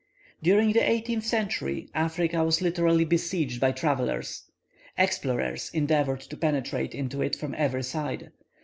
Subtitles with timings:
[0.41, 4.49] During the eighteenth century, Africa was literally besieged by travellers.
[4.97, 8.31] Explorers endeavoured to penetrate into it from every side.